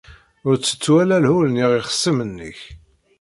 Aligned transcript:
Ur 0.47 0.55
ttettu 0.57 0.93
ara 1.01 1.23
lhul 1.23 1.47
n 1.49 1.59
yeɣixṣimen-ik. 1.61 2.59